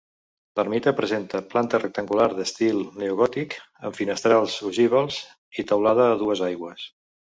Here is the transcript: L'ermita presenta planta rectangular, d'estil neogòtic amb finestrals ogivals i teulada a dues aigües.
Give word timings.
L'ermita 0.59 0.93
presenta 0.99 1.41
planta 1.51 1.81
rectangular, 1.83 2.27
d'estil 2.39 2.81
neogòtic 3.03 3.57
amb 3.69 4.01
finestrals 4.03 4.59
ogivals 4.73 5.23
i 5.61 5.71
teulada 5.75 6.13
a 6.13 6.23
dues 6.27 6.49
aigües. 6.53 6.93